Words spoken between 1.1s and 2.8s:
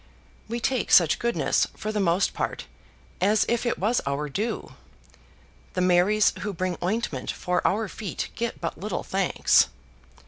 goodness, for the most part,